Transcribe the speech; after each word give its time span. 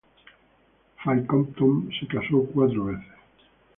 Fay 1.03 1.27
Compton 1.27 1.83
se 1.99 2.07
casó 2.07 2.43
cuatro 2.51 2.85
veces. 2.85 3.05